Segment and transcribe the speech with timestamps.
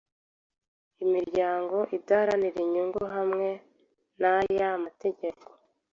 [1.03, 3.49] imiryango idaharanira inyungu hamwe
[4.19, 5.47] n aya mategeko